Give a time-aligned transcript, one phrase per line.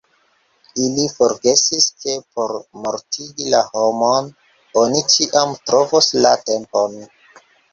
[0.83, 2.53] Ili forgesis, ke por
[2.85, 4.33] mortigi la homon
[4.85, 6.99] oni ĉiam trovos la tempon.